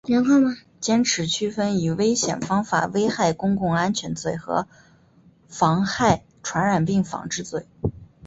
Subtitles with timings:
[0.79, 4.67] 坚持区分以危险方法危害公共安全罪和
[5.47, 7.67] 妨害传染病防治罪